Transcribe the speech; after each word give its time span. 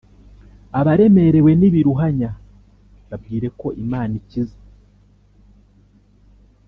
Abaremerewe 0.79 1.51
nibiruhanya 1.59 2.29
babwire 3.09 3.47
ko 3.59 3.67
Imana 3.83 4.11
ikiza 4.19 4.57